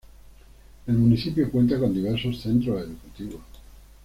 El 0.87 0.95
municipio 0.95 1.51
cuenta 1.51 1.77
con 1.77 1.93
diversos 1.93 2.39
centros 2.41 2.81
educativos. 2.81 3.43